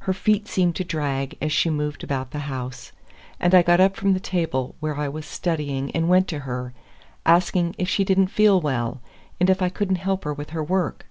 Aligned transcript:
Her 0.00 0.12
feet 0.12 0.48
seemed 0.48 0.74
to 0.74 0.82
drag 0.82 1.38
as 1.40 1.52
she 1.52 1.70
moved 1.70 2.02
about 2.02 2.32
the 2.32 2.40
house, 2.50 2.90
and 3.38 3.54
I 3.54 3.62
got 3.62 3.78
up 3.78 3.94
from 3.94 4.12
the 4.12 4.18
table 4.18 4.74
where 4.80 4.96
I 4.98 5.08
was 5.08 5.24
studying 5.24 5.92
and 5.92 6.08
went 6.08 6.26
to 6.30 6.40
her, 6.40 6.72
asking 7.24 7.76
if 7.78 7.88
she 7.88 8.02
did 8.02 8.18
n't 8.18 8.30
feel 8.32 8.60
well, 8.60 9.00
and 9.38 9.48
if 9.48 9.62
I 9.62 9.68
could 9.68 9.92
n't 9.92 9.98
help 9.98 10.24
her 10.24 10.34
with 10.34 10.50
her 10.50 10.64
work. 10.64 11.06